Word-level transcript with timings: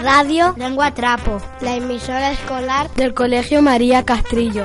Radio 0.00 0.54
Lengua 0.56 0.92
Trapo, 0.94 1.42
la 1.60 1.74
emisora 1.74 2.30
escolar 2.30 2.88
del 2.94 3.14
Colegio 3.14 3.62
María 3.62 4.04
Castrillo. 4.04 4.64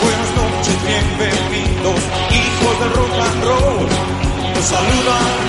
Buenas 0.00 0.30
noches, 0.36 0.76
bienvenidos, 0.86 2.00
hijos 2.30 2.80
del 2.80 2.92
rock 2.92 3.10
and 3.20 3.44
roll. 3.44 3.88
Nos 4.54 4.64
saludan 4.64 5.39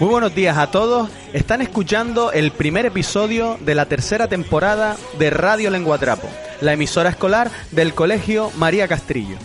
Muy 0.00 0.10
buenos 0.10 0.32
días 0.32 0.56
a 0.56 0.70
todos. 0.70 1.10
Están 1.32 1.60
escuchando 1.60 2.30
el 2.30 2.52
primer 2.52 2.86
episodio 2.86 3.58
de 3.60 3.74
la 3.74 3.86
tercera 3.86 4.28
temporada 4.28 4.96
de 5.18 5.28
Radio 5.30 5.70
Lenguatrapo, 5.70 6.28
la 6.60 6.72
emisora 6.72 7.10
escolar 7.10 7.50
del 7.72 7.94
Colegio 7.94 8.52
María 8.54 8.86
Castrillo. 8.86 9.36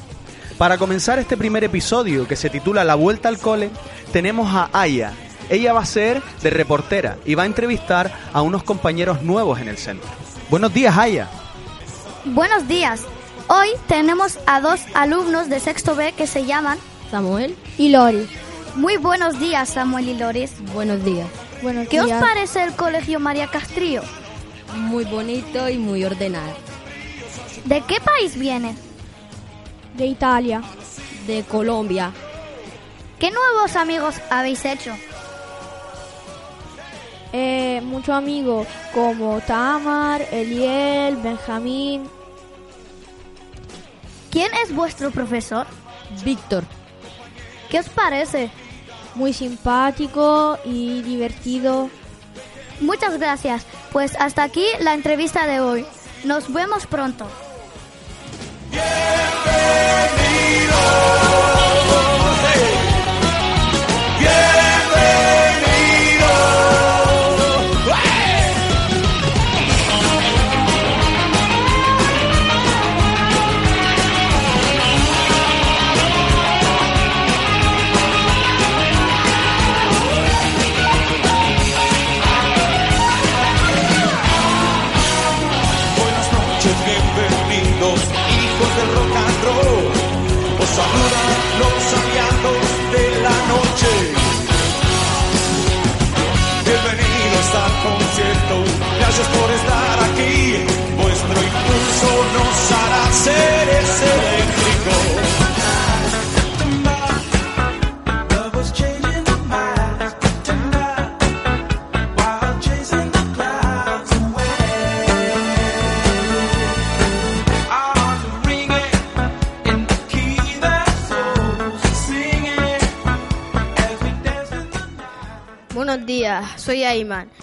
Para 0.60 0.78
comenzar 0.78 1.18
este 1.18 1.38
primer 1.38 1.64
episodio 1.64 2.28
que 2.28 2.36
se 2.36 2.52
titula 2.52 2.84
La 2.84 2.94
Vuelta 2.94 3.30
al 3.30 3.40
Cole, 3.40 3.72
tenemos 4.12 4.54
a 4.54 4.70
Aya. 4.74 5.14
Ella 5.50 5.74
va 5.74 5.82
a 5.82 5.88
ser 5.88 6.22
de 6.44 6.52
reportera 6.52 7.18
y 7.26 7.34
va 7.34 7.44
a 7.44 7.48
entrevistar 7.48 8.12
a 8.32 8.44
unos 8.44 8.62
compañeros 8.62 9.24
nuevos 9.24 9.60
en 9.60 9.70
el 9.70 9.78
centro. 9.78 10.08
Buenos 10.52 10.72
días, 10.72 10.96
Aya. 10.96 11.30
Buenos 12.26 12.68
días. 12.68 13.02
Hoy 13.48 13.70
tenemos 13.88 14.38
a 14.46 14.62
dos 14.62 14.82
alumnos 14.94 15.50
de 15.50 15.60
sexto 15.60 15.96
B 15.96 16.14
que 16.16 16.28
se 16.28 16.46
llaman 16.46 16.78
Samuel, 17.10 17.56
y 17.80 17.90
Lori. 17.90 18.28
Muy 18.76 18.98
buenos 18.98 19.40
días, 19.40 19.70
Samuel 19.70 20.10
y 20.10 20.16
Loris. 20.16 20.52
buenos 20.74 21.04
días. 21.04 21.28
Buenos 21.62 21.88
¿Qué 21.88 22.02
os 22.02 22.12
parece 22.12 22.64
el 22.64 22.74
Colegio 22.76 23.20
María 23.20 23.48
Castrillo? 23.48 24.02
Muy 24.76 25.06
bonito 25.06 25.70
y 25.70 25.78
muy 25.78 26.04
ordenado. 26.04 26.54
¿De 27.66 27.82
qué 27.82 28.00
país 28.00 28.38
viene? 28.38 28.76
de 29.96 30.08
Italia. 30.08 30.62
De 31.28 31.44
Colombia, 31.44 32.12
¿Qué 33.20 33.32
nuevos 33.32 33.76
amigos 33.78 34.16
habéis 34.30 34.66
hecho? 34.66 34.94
Eh, 37.32 37.80
muchos 37.86 38.10
amigos 38.16 38.68
como 38.94 39.40
Tamar, 39.42 40.28
Eliel, 40.32 41.16
Benjamín. 41.18 42.10
¿Quién 44.30 44.52
es 44.56 44.76
vuestro 44.76 45.12
profesor? 45.12 45.66
Víctor, 46.26 46.64
¿Qué 47.70 47.80
os 47.80 47.88
parece? 47.90 48.52
Muy 49.16 49.34
simpático 49.34 50.58
y 50.66 51.02
divertido. 51.02 51.90
Muchas 52.82 53.18
gracias. 53.18 53.66
Pues 53.92 54.16
hasta 54.20 54.44
aquí 54.44 54.66
la 54.80 54.94
entrevista 54.94 55.46
de 55.46 55.60
hoy. 55.60 55.86
Nos 56.24 56.52
vemos 56.52 56.88
pronto. 56.88 57.28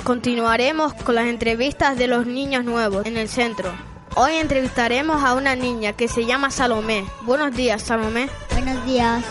Continuaremos 0.05 0.95
con 0.95 1.17
las 1.17 1.27
entrevistas 1.27 1.99
de 1.99 2.07
los 2.07 2.25
niños 2.25 2.65
nuevos 2.65 3.05
en 3.05 3.17
el 3.17 3.29
centro. 3.29 3.73
Hoy 4.15 4.35
entrevistaremos 4.37 5.25
a 5.25 5.35
una 5.35 5.57
niña 5.57 5.93
que 5.93 6.07
se 6.07 6.25
llama 6.25 6.53
Salomé. 6.53 7.05
Buenos 7.23 7.57
días, 7.57 7.83
Salomé. 7.83 8.29
Buenos 8.53 8.85
días, 8.87 9.25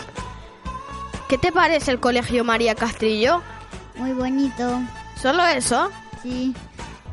¿Qué 1.26 1.38
te 1.38 1.52
parece 1.52 1.90
el 1.92 2.00
Colegio 2.00 2.44
María 2.44 2.74
Castrillo? 2.74 3.40
muy 3.96 4.12
bonito. 4.12 4.82
¿Solo 5.16 5.42
eso? 5.46 5.90
Sí, 6.22 6.54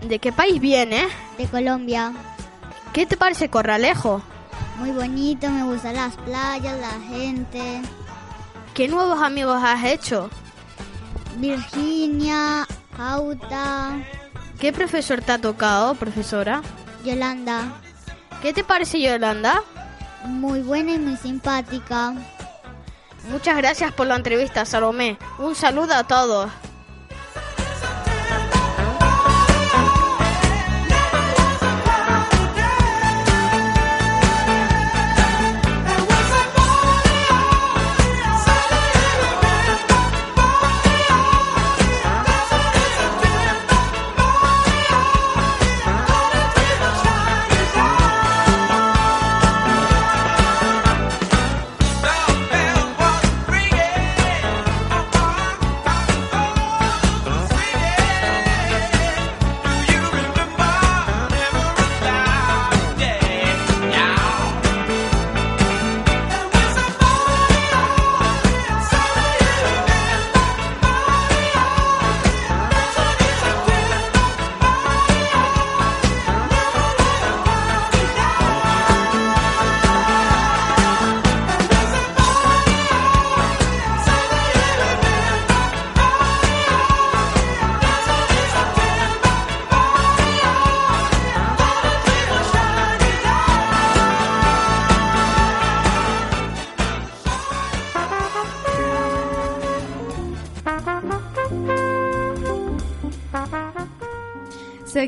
¿De 0.01 0.19
qué 0.19 0.33
país 0.33 0.59
vienes? 0.59 1.05
de 1.37 1.45
Colombia. 1.47 2.11
¿Qué 2.91 3.05
te 3.05 3.15
parece 3.15 3.47
Corralejo? 3.49 4.21
Muy 4.79 4.91
bonito, 4.91 5.49
me 5.49 5.63
gustan 5.63 5.95
las 5.95 6.17
playas, 6.17 6.77
la 6.81 6.99
gente. 7.07 7.81
¿Qué 8.73 8.89
nuevos 8.89 9.21
amigos 9.21 9.61
has 9.63 9.85
hecho? 9.85 10.29
Virginia, 11.37 12.67
Auta, 12.97 13.99
¿Qué 14.59 14.73
profesor 14.73 15.21
te 15.21 15.31
ha 15.31 15.37
tocado, 15.37 15.93
profesora? 15.95 16.63
Yolanda. 17.03 17.73
¿Qué 18.41 18.53
te 18.53 18.63
parece 18.63 18.99
Yolanda? 18.99 19.61
Muy 20.25 20.61
buena 20.61 20.93
y 20.93 20.99
muy 20.99 21.15
simpática. 21.15 22.15
Muchas 23.29 23.57
gracias 23.57 23.93
por 23.93 24.07
la 24.07 24.15
entrevista, 24.15 24.65
Salomé. 24.65 25.17
Un 25.37 25.53
saludo 25.53 25.93
a 25.93 26.05
todos. 26.05 26.49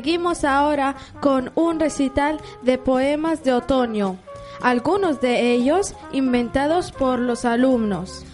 Seguimos 0.00 0.44
ahora 0.44 0.96
con 1.20 1.52
un 1.56 1.78
recital 1.78 2.40
de 2.62 2.78
poemas 2.78 3.44
de 3.44 3.52
otoño, 3.52 4.16
algunos 4.62 5.20
de 5.20 5.52
ellos 5.52 5.94
inventados 6.10 6.90
por 6.90 7.18
los 7.18 7.44
alumnos. 7.44 8.24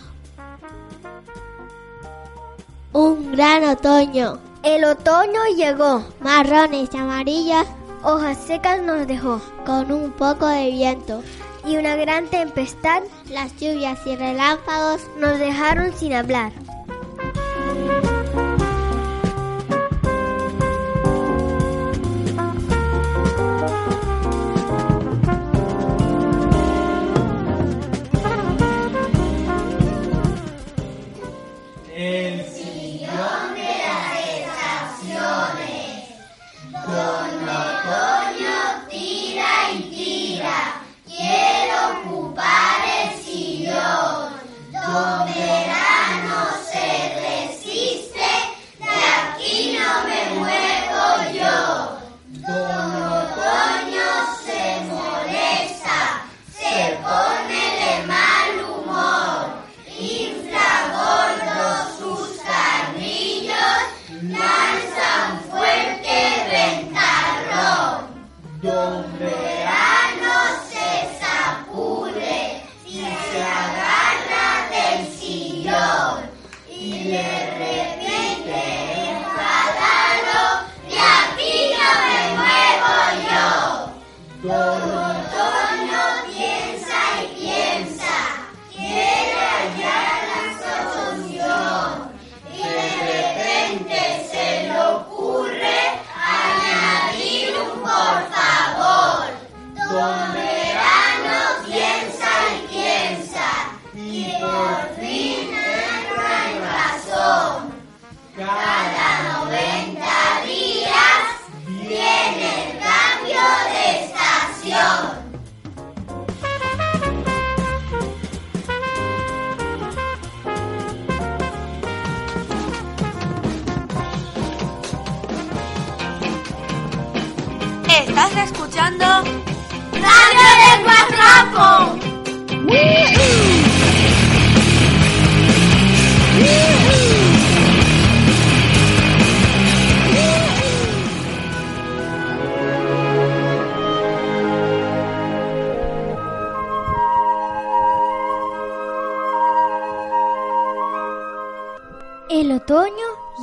Un 2.92 3.32
gran 3.32 3.64
otoño. 3.64 4.38
El 4.62 4.84
otoño 4.84 5.40
llegó, 5.56 6.04
Marrones 6.20 6.88
y 6.92 6.96
amarillas 6.96 7.66
hojas 8.04 8.38
secas 8.38 8.80
nos 8.80 9.08
dejó 9.08 9.40
con 9.64 9.90
un 9.90 10.12
poco 10.12 10.46
de 10.46 10.70
viento. 10.70 11.20
y 11.66 11.78
una 11.78 11.96
gran 11.96 12.28
tempestad 12.28 13.02
Las 13.28 13.50
lluvias 13.56 13.98
y 14.06 14.14
relámpagos 14.14 15.00
nos 15.18 15.36
dejaron 15.40 15.92
sin 15.94 16.12
hablar. 16.12 16.52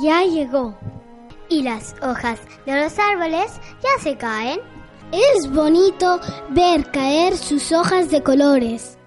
Ya 0.04 0.22
llegó 0.22 0.76
y 1.48 1.62
las 1.62 1.94
hojas 2.02 2.38
de 2.66 2.78
los 2.82 2.98
árboles 2.98 3.52
ya 3.82 4.02
se 4.02 4.16
caen. 4.16 4.60
Es 5.12 5.50
bonito 5.50 6.20
ver 6.50 6.90
caer 6.90 7.36
sus 7.36 7.72
hojas 7.72 8.10
de 8.10 8.22
colores. 8.22 8.98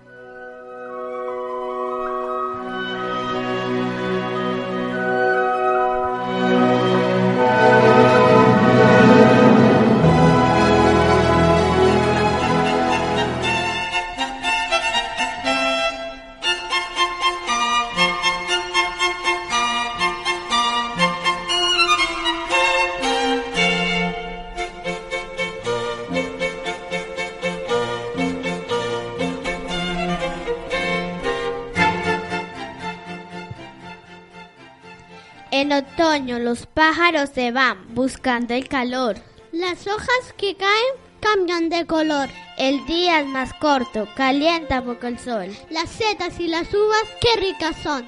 Los 36.39 36.65
pájaros 36.65 37.29
se 37.33 37.51
van 37.51 37.93
buscando 37.93 38.53
el 38.53 38.67
calor. 38.67 39.17
Las 39.51 39.87
hojas 39.87 40.33
que 40.37 40.55
caen 40.55 40.95
cambian 41.19 41.69
de 41.69 41.85
color. 41.85 42.29
El 42.57 42.85
día 42.85 43.21
es 43.21 43.27
más 43.27 43.53
corto, 43.53 44.07
calienta 44.15 44.83
poco 44.83 45.07
el 45.07 45.19
sol. 45.19 45.55
Las 45.69 45.89
setas 45.89 46.39
y 46.39 46.47
las 46.47 46.73
uvas, 46.73 47.03
qué 47.21 47.39
ricas 47.39 47.75
son. 47.83 48.07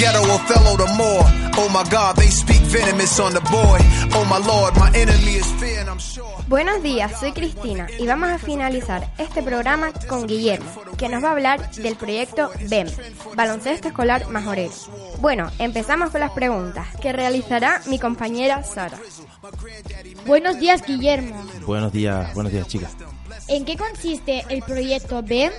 Ghetto 0.00 0.22
Othello 0.22 0.76
the 0.76 0.88
more. 0.96 1.24
Oh 1.62 1.68
my 1.68 1.84
God, 1.90 2.16
they 2.16 2.28
speak 2.28 2.62
venomous 2.62 3.20
on 3.20 3.34
the 3.34 3.40
boy. 3.40 3.78
Oh 4.16 4.24
my 4.24 4.38
Lord, 4.38 4.74
my 4.76 4.90
enemy 4.94 5.34
is 5.36 5.50
fear, 5.60 5.80
and 5.80 5.90
I'm 5.90 5.98
sure. 5.98 6.09
Buenos 6.50 6.82
días, 6.82 7.20
soy 7.20 7.30
Cristina 7.30 7.86
y 7.96 8.08
vamos 8.08 8.28
a 8.28 8.36
finalizar 8.36 9.08
este 9.18 9.40
programa 9.40 9.92
con 10.08 10.26
Guillermo, 10.26 10.68
que 10.98 11.08
nos 11.08 11.22
va 11.22 11.28
a 11.28 11.32
hablar 11.34 11.70
del 11.76 11.94
proyecto 11.94 12.50
BEM, 12.68 12.88
Baloncesto 13.36 13.86
Escolar 13.86 14.26
Majorero. 14.30 14.72
Bueno, 15.20 15.48
empezamos 15.60 16.10
con 16.10 16.18
las 16.18 16.32
preguntas 16.32 16.88
que 17.00 17.12
realizará 17.12 17.80
mi 17.86 18.00
compañera 18.00 18.64
Sara. 18.64 18.98
Buenos 20.26 20.58
días, 20.58 20.82
Guillermo. 20.84 21.40
Buenos 21.64 21.92
días, 21.92 22.34
buenos 22.34 22.52
días 22.52 22.66
chicas. 22.66 22.96
¿En 23.46 23.64
qué 23.64 23.76
consiste 23.76 24.44
el 24.48 24.62
proyecto 24.62 25.22
BEM? 25.22 25.52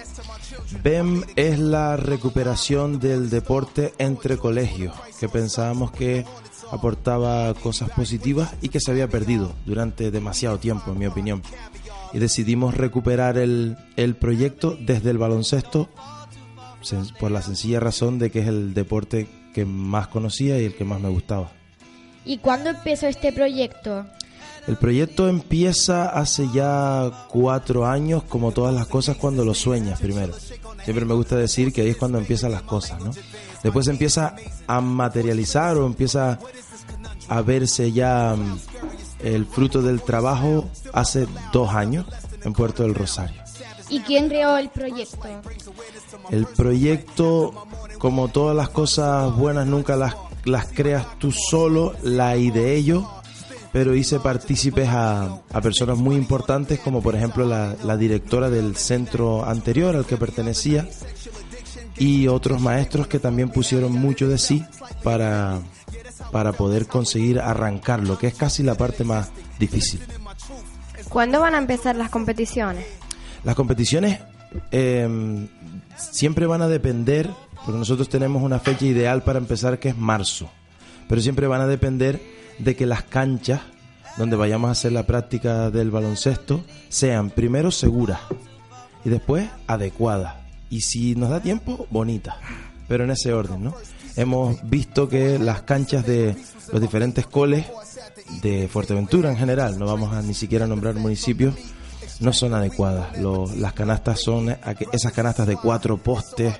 BEM 0.83 1.23
es 1.37 1.57
la 1.57 1.95
recuperación 1.95 2.99
del 2.99 3.29
deporte 3.29 3.93
entre 3.97 4.37
colegios, 4.37 4.93
que 5.21 5.29
pensábamos 5.29 5.93
que 5.93 6.25
aportaba 6.71 7.53
cosas 7.53 7.89
positivas 7.89 8.53
y 8.61 8.69
que 8.69 8.79
se 8.79 8.91
había 8.91 9.07
perdido 9.07 9.53
durante 9.65 10.11
demasiado 10.11 10.57
tiempo, 10.57 10.91
en 10.91 10.99
mi 10.99 11.05
opinión. 11.05 11.41
y 12.13 12.19
decidimos 12.19 12.75
recuperar 12.75 13.37
el, 13.37 13.77
el 13.95 14.15
proyecto 14.15 14.77
desde 14.79 15.11
el 15.11 15.17
baloncesto 15.17 15.89
por 17.19 17.31
la 17.31 17.41
sencilla 17.41 17.79
razón 17.79 18.19
de 18.19 18.31
que 18.31 18.39
es 18.39 18.47
el 18.47 18.73
deporte 18.73 19.27
que 19.53 19.65
más 19.65 20.07
conocía 20.07 20.59
y 20.59 20.65
el 20.65 20.75
que 20.75 20.83
más 20.83 20.99
me 20.99 21.09
gustaba. 21.09 21.51
¿Y 22.25 22.37
cuándo 22.37 22.69
empezó 22.69 23.07
este 23.07 23.31
proyecto? 23.31 24.05
El 24.67 24.77
proyecto 24.77 25.27
empieza 25.27 26.09
hace 26.09 26.47
ya 26.53 27.25
cuatro 27.29 27.87
años, 27.87 28.23
como 28.23 28.51
todas 28.51 28.73
las 28.73 28.85
cosas, 28.87 29.17
cuando 29.17 29.43
lo 29.43 29.55
sueñas 29.55 29.99
primero. 29.99 30.33
Siempre 30.83 31.05
me 31.05 31.15
gusta 31.15 31.35
decir 31.35 31.73
que 31.73 31.81
ahí 31.81 31.89
es 31.89 31.97
cuando 31.97 32.19
empiezan 32.19 32.51
las 32.51 32.61
cosas, 32.61 32.99
¿no? 33.03 33.11
Después 33.63 33.87
empieza 33.87 34.35
a 34.67 34.81
materializar 34.81 35.77
o 35.77 35.85
empieza 35.85 36.39
a 37.27 37.41
verse 37.41 37.91
ya 37.91 38.35
mm, 38.35 38.59
el 39.23 39.45
fruto 39.45 39.81
del 39.81 40.01
trabajo 40.01 40.69
hace 40.93 41.27
dos 41.53 41.69
años 41.73 42.05
en 42.43 42.53
Puerto 42.53 42.83
del 42.83 42.95
Rosario. 42.95 43.41
¿Y 43.89 43.99
quién 44.01 44.29
creó 44.29 44.57
el 44.57 44.69
proyecto? 44.69 45.27
El 46.29 46.45
proyecto, 46.45 47.67
como 47.97 48.29
todas 48.29 48.55
las 48.55 48.69
cosas 48.69 49.35
buenas, 49.35 49.67
nunca 49.67 49.95
las, 49.95 50.15
las 50.45 50.67
creas 50.67 51.05
tú 51.19 51.31
solo, 51.31 51.93
la 52.01 52.37
ideé 52.37 52.83
yo, 52.83 53.21
pero 53.73 53.93
hice 53.93 54.19
partícipes 54.19 54.87
a, 54.89 55.41
a 55.51 55.61
personas 55.61 55.97
muy 55.97 56.15
importantes, 56.15 56.79
como 56.79 57.01
por 57.01 57.15
ejemplo 57.15 57.45
la, 57.45 57.75
la 57.83 57.97
directora 57.97 58.49
del 58.49 58.75
centro 58.77 59.45
anterior 59.45 59.95
al 59.95 60.05
que 60.05 60.17
pertenecía, 60.17 60.87
y 62.01 62.27
otros 62.27 62.59
maestros 62.59 63.05
que 63.05 63.19
también 63.19 63.49
pusieron 63.49 63.91
mucho 63.91 64.27
de 64.27 64.39
sí 64.39 64.65
para, 65.03 65.59
para 66.31 66.51
poder 66.51 66.87
conseguir 66.87 67.39
arrancarlo, 67.39 68.17
que 68.17 68.25
es 68.25 68.33
casi 68.33 68.63
la 68.63 68.73
parte 68.73 69.03
más 69.03 69.29
difícil. 69.59 70.01
¿Cuándo 71.09 71.39
van 71.41 71.53
a 71.53 71.59
empezar 71.59 71.95
las 71.95 72.09
competiciones? 72.09 72.87
Las 73.43 73.53
competiciones 73.53 74.19
eh, 74.71 75.47
siempre 75.95 76.47
van 76.47 76.63
a 76.63 76.67
depender, 76.67 77.29
porque 77.63 77.77
nosotros 77.77 78.09
tenemos 78.09 78.41
una 78.41 78.57
fecha 78.57 78.85
ideal 78.85 79.21
para 79.21 79.37
empezar 79.37 79.77
que 79.77 79.89
es 79.89 79.97
marzo, 79.97 80.49
pero 81.07 81.21
siempre 81.21 81.45
van 81.45 81.61
a 81.61 81.67
depender 81.67 82.19
de 82.57 82.75
que 82.75 82.87
las 82.87 83.03
canchas 83.03 83.61
donde 84.17 84.37
vayamos 84.37 84.69
a 84.69 84.71
hacer 84.71 84.91
la 84.91 85.05
práctica 85.05 85.69
del 85.69 85.91
baloncesto 85.91 86.63
sean 86.89 87.29
primero 87.29 87.69
seguras 87.69 88.21
y 89.05 89.09
después 89.09 89.47
adecuadas. 89.67 90.40
Y 90.71 90.81
si 90.81 91.13
nos 91.15 91.29
da 91.29 91.39
tiempo, 91.39 91.85
bonitas, 91.91 92.35
pero 92.87 93.03
en 93.03 93.11
ese 93.11 93.31
orden, 93.33 93.63
¿no? 93.63 93.75
Hemos 94.15 94.67
visto 94.69 95.07
que 95.07 95.37
las 95.37 95.61
canchas 95.61 96.05
de 96.07 96.35
los 96.71 96.81
diferentes 96.81 97.27
coles 97.27 97.65
de 98.41 98.67
Fuerteventura 98.67 99.29
en 99.29 99.37
general, 99.37 99.77
no 99.77 99.85
vamos 99.85 100.13
a 100.13 100.21
ni 100.23 100.33
siquiera 100.33 100.65
nombrar 100.67 100.95
municipios, 100.95 101.53
no 102.19 102.33
son 102.33 102.53
adecuadas. 102.53 103.17
Lo- 103.19 103.47
las 103.55 103.73
canastas 103.73 104.19
son 104.21 104.55
esas 104.91 105.11
canastas 105.13 105.47
de 105.47 105.55
cuatro 105.57 105.97
postes 105.97 106.55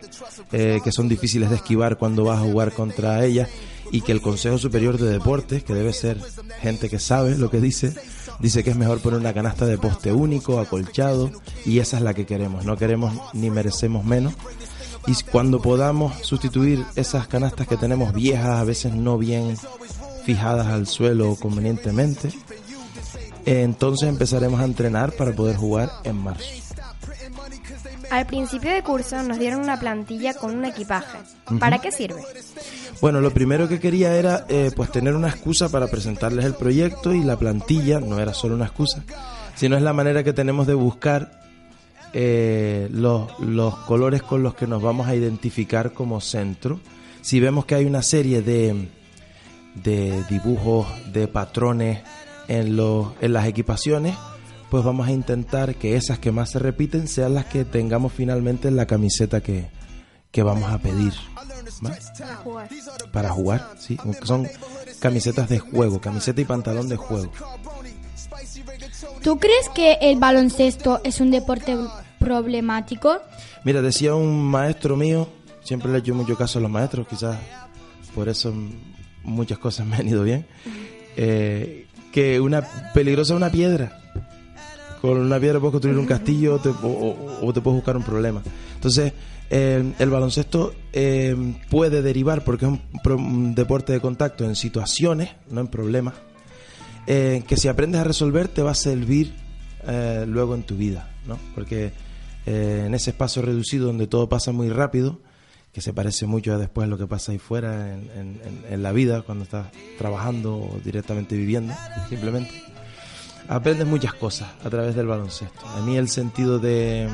eh, 0.51 0.79
que 0.83 0.91
son 0.91 1.07
difíciles 1.07 1.49
de 1.49 1.55
esquivar 1.57 1.97
cuando 1.97 2.23
vas 2.25 2.39
a 2.39 2.43
jugar 2.43 2.71
contra 2.73 3.23
ellas 3.25 3.49
y 3.91 4.01
que 4.01 4.11
el 4.13 4.21
Consejo 4.21 4.57
Superior 4.57 4.97
de 4.97 5.09
Deportes, 5.11 5.63
que 5.63 5.73
debe 5.73 5.91
ser 5.93 6.17
gente 6.61 6.89
que 6.89 6.99
sabe 6.99 7.37
lo 7.37 7.49
que 7.51 7.59
dice, 7.59 7.93
dice 8.41 8.63
que 8.63 8.71
es 8.71 8.75
mejor 8.75 8.99
poner 8.99 9.19
una 9.19 9.33
canasta 9.33 9.65
de 9.65 9.77
poste 9.77 10.11
único, 10.11 10.59
acolchado, 10.59 11.31
y 11.65 11.79
esa 11.79 11.97
es 11.97 12.03
la 12.03 12.13
que 12.13 12.25
queremos. 12.25 12.65
No 12.65 12.77
queremos 12.77 13.13
ni 13.33 13.49
merecemos 13.49 14.03
menos. 14.05 14.33
Y 15.07 15.13
cuando 15.31 15.61
podamos 15.61 16.13
sustituir 16.25 16.85
esas 16.95 17.27
canastas 17.27 17.67
que 17.67 17.77
tenemos 17.77 18.13
viejas, 18.13 18.59
a 18.59 18.63
veces 18.63 18.93
no 18.93 19.17
bien 19.17 19.55
fijadas 20.25 20.67
al 20.67 20.87
suelo 20.87 21.35
convenientemente, 21.35 22.29
entonces 23.45 24.07
empezaremos 24.07 24.59
a 24.61 24.65
entrenar 24.65 25.13
para 25.13 25.33
poder 25.33 25.55
jugar 25.55 25.89
en 26.03 26.17
marzo. 26.17 26.45
Al 28.11 28.27
principio 28.27 28.71
de 28.71 28.83
curso 28.83 29.23
nos 29.23 29.39
dieron 29.39 29.61
una 29.61 29.79
plantilla 29.79 30.33
con 30.33 30.55
un 30.55 30.65
equipaje. 30.65 31.17
¿Para 31.59 31.79
qué 31.79 31.91
sirve? 31.91 32.21
Bueno, 33.01 33.19
lo 33.19 33.33
primero 33.33 33.67
que 33.67 33.79
quería 33.79 34.15
era 34.15 34.45
eh, 34.47 34.71
pues 34.75 34.91
tener 34.91 35.15
una 35.15 35.29
excusa 35.29 35.69
para 35.69 35.87
presentarles 35.87 36.45
el 36.45 36.53
proyecto 36.53 37.15
y 37.15 37.23
la 37.23 37.37
plantilla, 37.37 37.99
no 37.99 38.19
era 38.19 38.35
solo 38.35 38.53
una 38.53 38.65
excusa, 38.65 39.03
sino 39.55 39.75
es 39.75 39.81
la 39.81 39.91
manera 39.91 40.23
que 40.23 40.33
tenemos 40.33 40.67
de 40.67 40.75
buscar 40.75 41.41
eh, 42.13 42.89
los, 42.91 43.39
los 43.39 43.75
colores 43.79 44.21
con 44.21 44.43
los 44.43 44.53
que 44.53 44.67
nos 44.67 44.83
vamos 44.83 45.07
a 45.07 45.15
identificar 45.15 45.93
como 45.93 46.21
centro. 46.21 46.79
Si 47.21 47.39
vemos 47.39 47.65
que 47.65 47.73
hay 47.73 47.85
una 47.85 48.03
serie 48.03 48.43
de, 48.43 48.87
de 49.83 50.23
dibujos, 50.29 50.85
de 51.11 51.27
patrones 51.27 52.01
en, 52.47 52.75
los, 52.75 53.13
en 53.19 53.33
las 53.33 53.47
equipaciones, 53.47 54.15
pues 54.69 54.83
vamos 54.83 55.07
a 55.07 55.11
intentar 55.11 55.73
que 55.73 55.95
esas 55.95 56.19
que 56.19 56.31
más 56.31 56.51
se 56.51 56.59
repiten 56.59 57.07
sean 57.07 57.33
las 57.33 57.45
que 57.45 57.65
tengamos 57.65 58.13
finalmente 58.13 58.67
en 58.67 58.75
la 58.75 58.85
camiseta 58.85 59.41
que, 59.41 59.69
que 60.31 60.43
vamos 60.43 60.71
a 60.71 60.77
pedir. 60.77 61.13
¿Va? 61.83 61.95
Para 63.11 63.29
jugar, 63.29 63.69
sí. 63.79 63.97
Son 64.23 64.47
camisetas 64.99 65.49
de 65.49 65.59
juego, 65.59 65.99
camiseta 66.01 66.41
y 66.41 66.45
pantalón 66.45 66.87
de 66.89 66.95
juego. 66.97 67.31
¿Tú 69.23 69.39
crees 69.39 69.69
que 69.69 69.97
el 70.01 70.19
baloncesto 70.19 71.01
es 71.03 71.19
un 71.21 71.31
deporte 71.31 71.77
problemático? 72.19 73.17
Mira, 73.63 73.81
decía 73.81 74.15
un 74.15 74.43
maestro 74.43 74.95
mío, 74.95 75.27
siempre 75.63 75.91
le 75.91 75.97
he 75.97 75.99
hecho 76.01 76.15
mucho 76.15 76.35
caso 76.37 76.59
a 76.59 76.61
los 76.61 76.71
maestros, 76.71 77.07
quizás 77.07 77.37
por 78.15 78.29
eso 78.29 78.53
muchas 79.23 79.57
cosas 79.59 79.85
me 79.85 79.95
han 79.97 80.07
ido 80.07 80.23
bien, 80.23 80.45
eh, 81.15 81.87
que 82.11 82.39
una 82.39 82.61
peligrosa 82.93 83.33
es 83.33 83.37
una 83.37 83.51
piedra. 83.51 83.97
Con 85.01 85.17
una 85.17 85.39
piedra 85.39 85.59
puedes 85.59 85.71
construir 85.71 85.97
un 85.97 86.05
castillo 86.05 86.59
te- 86.59 86.69
o, 86.69 86.75
o- 86.87 87.45
o 87.47 87.53
te 87.53 87.59
puedes 87.61 87.77
buscar 87.77 87.97
un 87.97 88.03
problema. 88.03 88.43
Entonces, 88.75 89.13
eh, 89.53 89.93
el 89.99 90.09
baloncesto 90.09 90.73
eh, 90.93 91.35
puede 91.69 92.01
derivar, 92.01 92.45
porque 92.45 92.65
es 92.65 92.71
un, 92.71 93.53
deporte 93.53 93.91
de 93.91 93.99
contacto, 93.99 94.45
en 94.45 94.55
situaciones, 94.55 95.31
no 95.49 95.59
en 95.59 95.67
problemas, 95.67 96.13
eh, 97.05 97.43
que 97.45 97.57
si 97.57 97.67
aprendes 97.67 97.99
a 97.99 98.05
resolver 98.05 98.47
te 98.47 98.61
va 98.61 98.71
a 98.71 98.75
servir 98.75 99.33
luego 100.27 100.53
en 100.53 100.63
tu 100.63 100.77
vida, 100.77 101.09
¿no? 101.25 101.39
Porque 101.55 101.91
en 102.45 102.93
ese 102.93 103.09
espacio 103.09 103.41
reducido 103.41 103.87
donde 103.87 104.05
todo 104.05 104.29
pasa 104.29 104.51
muy 104.51 104.69
rápido, 104.69 105.19
que 105.73 105.81
se 105.81 105.91
parece 105.91 106.27
mucho 106.27 106.53
a 106.53 106.57
después 106.57 106.87
lo 106.87 106.99
que 106.99 107.07
pasa 107.07 107.31
ahí 107.31 107.39
fuera 107.39 107.93
en, 107.93 108.83
la 108.83 108.91
vida, 108.91 109.23
cuando 109.23 109.43
estás 109.43 109.67
trabajando 109.97 110.55
o 110.55 110.79
directamente 110.85 111.35
viviendo, 111.35 111.73
simplemente, 112.07 112.51
aprendes 113.49 113.87
muchas 113.87 114.13
cosas 114.13 114.49
a 114.63 114.69
través 114.69 114.95
del 114.95 115.07
baloncesto. 115.07 115.67
A 115.67 115.81
mí 115.81 115.97
el 115.97 116.07
sentido 116.07 116.59
de 116.59 117.09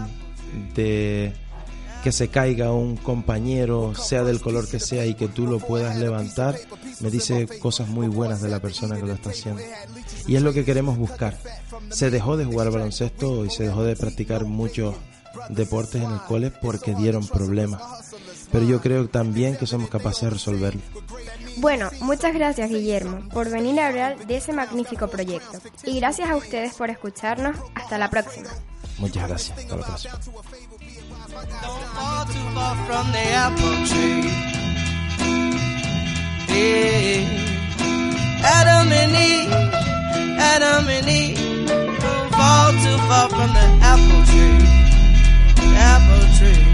que 2.03 2.11
se 2.11 2.29
caiga 2.29 2.71
un 2.71 2.95
compañero, 2.97 3.93
sea 3.95 4.23
del 4.23 4.41
color 4.41 4.67
que 4.67 4.79
sea, 4.79 5.05
y 5.05 5.15
que 5.15 5.27
tú 5.27 5.47
lo 5.47 5.59
puedas 5.59 5.97
levantar, 5.97 6.55
me 6.99 7.09
dice 7.09 7.47
cosas 7.59 7.87
muy 7.87 8.07
buenas 8.07 8.41
de 8.41 8.49
la 8.49 8.59
persona 8.59 8.95
que 8.97 9.05
lo 9.05 9.13
está 9.13 9.31
haciendo. 9.31 9.61
Y 10.27 10.35
es 10.35 10.41
lo 10.41 10.53
que 10.53 10.65
queremos 10.65 10.97
buscar. 10.97 11.37
Se 11.89 12.09
dejó 12.09 12.37
de 12.37 12.45
jugar 12.45 12.71
baloncesto 12.71 13.45
y 13.45 13.49
se 13.49 13.63
dejó 13.63 13.83
de 13.83 13.95
practicar 13.95 14.45
muchos 14.45 14.95
deportes 15.49 16.01
en 16.01 16.11
el 16.11 16.21
cole 16.21 16.51
porque 16.51 16.95
dieron 16.95 17.27
problemas. 17.27 17.81
Pero 18.51 18.65
yo 18.65 18.81
creo 18.81 19.07
también 19.09 19.57
que 19.57 19.67
somos 19.67 19.89
capaces 19.89 20.23
de 20.23 20.29
resolverlo. 20.31 20.81
Bueno, 21.57 21.89
muchas 22.01 22.33
gracias 22.33 22.69
Guillermo 22.69 23.27
por 23.29 23.49
venir 23.49 23.79
a 23.79 23.87
hablar 23.87 24.25
de 24.25 24.37
ese 24.37 24.53
magnífico 24.53 25.07
proyecto. 25.07 25.59
Y 25.83 25.99
gracias 25.99 26.29
a 26.29 26.35
ustedes 26.35 26.73
por 26.75 26.89
escucharnos. 26.89 27.57
Hasta 27.75 27.97
la 27.97 28.09
próxima. 28.09 28.49
Muchas 28.99 29.27
gracias. 29.27 29.57
Hasta 29.57 29.75
la 29.75 29.85
próxima. 29.85 30.19
Far 31.37 32.25
too 32.25 32.33
far 32.55 32.75
from 32.87 33.11
the 33.11 33.19
apple 33.19 33.85
tree. 33.85 34.25
Yeah. 36.49 37.27
Adam 38.43 38.91
and 38.91 39.15
Eve, 39.29 39.53
Adam 40.39 40.89
and 40.89 41.07
Eve, 41.07 41.67
don't 41.67 42.31
fall 42.31 42.71
too 42.83 42.97
far 43.07 43.29
from 43.29 43.53
the 43.53 43.67
apple 43.85 44.23
tree. 44.31 44.65
The 45.61 45.67
apple 45.77 46.25
tree. 46.37 46.66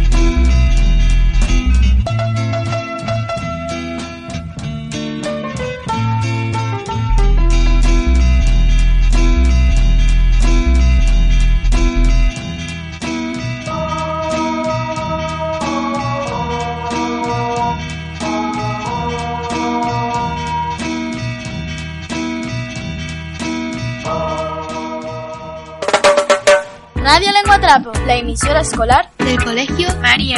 La 28.05 28.17
emisora 28.17 28.61
escolar 28.61 29.09
del 29.17 29.43
Colegio 29.43 29.87
María 29.99 30.37